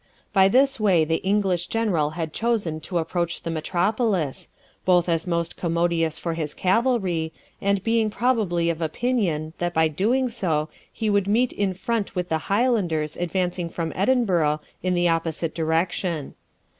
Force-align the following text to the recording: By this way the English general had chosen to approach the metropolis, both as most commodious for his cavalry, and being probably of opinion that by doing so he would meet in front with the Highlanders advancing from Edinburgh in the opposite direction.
By 0.33 0.47
this 0.49 0.79
way 0.79 1.05
the 1.05 1.17
English 1.17 1.67
general 1.67 2.09
had 2.17 2.33
chosen 2.33 2.79
to 2.79 2.97
approach 2.97 3.43
the 3.43 3.51
metropolis, 3.51 4.49
both 4.83 5.07
as 5.07 5.27
most 5.27 5.57
commodious 5.57 6.17
for 6.17 6.33
his 6.33 6.55
cavalry, 6.55 7.31
and 7.61 7.83
being 7.83 8.09
probably 8.09 8.71
of 8.71 8.81
opinion 8.81 9.53
that 9.59 9.75
by 9.75 9.87
doing 9.89 10.27
so 10.27 10.69
he 10.91 11.07
would 11.11 11.27
meet 11.27 11.53
in 11.53 11.75
front 11.75 12.15
with 12.15 12.29
the 12.29 12.39
Highlanders 12.49 13.15
advancing 13.15 13.69
from 13.69 13.93
Edinburgh 13.95 14.61
in 14.81 14.95
the 14.95 15.07
opposite 15.07 15.53
direction. 15.53 16.33